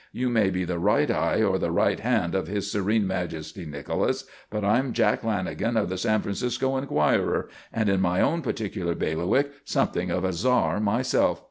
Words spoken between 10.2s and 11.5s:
a czar myself.